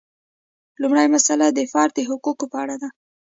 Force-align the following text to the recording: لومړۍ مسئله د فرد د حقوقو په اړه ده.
لومړۍ 0.81 1.07
مسئله 1.15 1.47
د 1.51 1.59
فرد 1.71 1.91
د 1.95 1.99
حقوقو 2.09 2.45
په 2.51 2.57
اړه 2.63 2.75
ده. 2.81 2.89